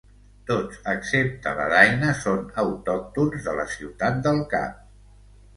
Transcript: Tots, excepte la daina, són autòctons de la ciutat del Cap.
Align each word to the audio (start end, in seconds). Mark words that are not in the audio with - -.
Tots, 0.51 0.79
excepte 0.93 1.53
la 1.59 1.67
daina, 1.73 2.09
són 2.21 2.41
autòctons 2.63 3.47
de 3.49 3.55
la 3.61 3.67
ciutat 3.77 4.21
del 4.29 4.43
Cap. 4.57 4.85